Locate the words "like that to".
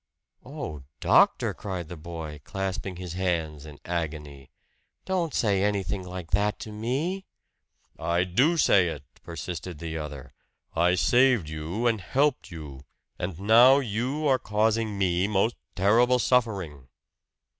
6.03-6.71